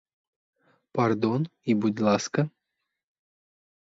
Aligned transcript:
Пардон, 0.93 1.45
і 1.63 1.75
будь 1.83 1.99
ласка! 2.09 2.49